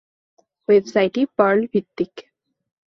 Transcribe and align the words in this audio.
ওয়েবসাইটটি 0.69 1.21
পার্ল-ভিত্তিক। 1.37 2.13